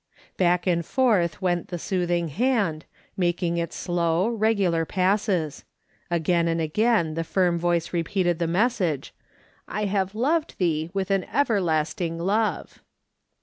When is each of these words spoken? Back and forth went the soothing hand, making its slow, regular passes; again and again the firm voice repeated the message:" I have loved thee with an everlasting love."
Back 0.35 0.65
and 0.65 0.83
forth 0.83 1.43
went 1.43 1.67
the 1.67 1.77
soothing 1.77 2.29
hand, 2.29 2.85
making 3.15 3.57
its 3.57 3.75
slow, 3.75 4.29
regular 4.29 4.83
passes; 4.83 5.63
again 6.09 6.47
and 6.47 6.59
again 6.59 7.13
the 7.13 7.23
firm 7.23 7.59
voice 7.59 7.93
repeated 7.93 8.39
the 8.39 8.47
message:" 8.47 9.13
I 9.67 9.85
have 9.85 10.15
loved 10.15 10.57
thee 10.57 10.89
with 10.91 11.11
an 11.11 11.25
everlasting 11.25 12.17
love." 12.17 12.79